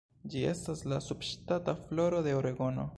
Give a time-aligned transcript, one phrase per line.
[0.35, 2.89] Ĝi estas la subŝtata floro de Oregono.